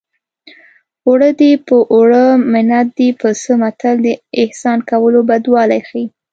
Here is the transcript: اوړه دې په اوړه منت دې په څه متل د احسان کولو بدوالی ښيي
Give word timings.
اوړه 1.07 1.29
دې 1.39 1.51
په 1.67 1.75
اوړه 1.93 2.23
منت 2.51 2.87
دې 2.97 3.09
په 3.19 3.29
څه 3.41 3.51
متل 3.61 3.95
د 4.05 4.07
احسان 4.41 4.79
کولو 4.89 5.19
بدوالی 5.29 5.81
ښيي 5.89 6.05